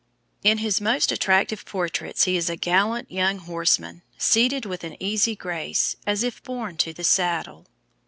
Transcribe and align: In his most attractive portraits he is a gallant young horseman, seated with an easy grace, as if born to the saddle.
In 0.43 0.57
his 0.57 0.81
most 0.81 1.11
attractive 1.11 1.63
portraits 1.63 2.23
he 2.23 2.35
is 2.35 2.49
a 2.49 2.55
gallant 2.55 3.11
young 3.11 3.37
horseman, 3.37 4.01
seated 4.17 4.65
with 4.65 4.83
an 4.83 4.97
easy 4.99 5.35
grace, 5.35 5.95
as 6.07 6.23
if 6.23 6.41
born 6.41 6.75
to 6.77 6.91
the 6.91 7.03
saddle. 7.03 7.67